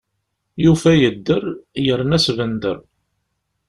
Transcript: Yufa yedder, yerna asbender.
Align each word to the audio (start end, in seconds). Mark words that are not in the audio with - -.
Yufa 0.63 0.91
yedder, 1.01 1.45
yerna 1.85 2.17
asbender. 2.21 2.77